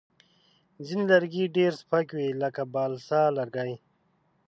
[0.85, 3.73] ځینې لرګي ډېر سپک وي، لکه بالسا لرګی.